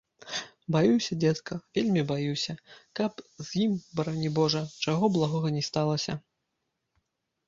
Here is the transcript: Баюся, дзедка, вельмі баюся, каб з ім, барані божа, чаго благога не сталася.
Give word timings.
Баюся, 0.75 1.11
дзедка, 1.23 1.57
вельмі 1.77 2.01
баюся, 2.11 2.55
каб 2.99 3.21
з 3.41 3.49
ім, 3.65 3.75
барані 3.99 4.29
божа, 4.39 4.63
чаго 4.87 5.11
благога 5.19 5.47
не 5.59 5.63
сталася. 5.69 6.17